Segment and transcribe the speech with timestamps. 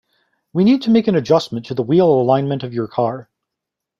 [0.51, 3.29] We need to make an adjustment to the wheel alignment of your car.